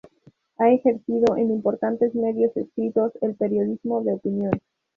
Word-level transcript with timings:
Ha 0.57 0.71
ejercido, 0.71 1.37
en 1.37 1.51
importantes 1.51 2.15
medios 2.15 2.57
escritos, 2.57 3.11
el 3.21 3.35
periodismo 3.35 4.01
de 4.01 4.13
opinión. 4.13 4.59